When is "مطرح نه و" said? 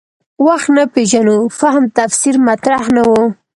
2.47-3.11